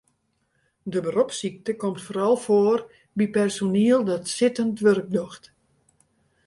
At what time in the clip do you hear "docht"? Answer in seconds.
5.17-5.43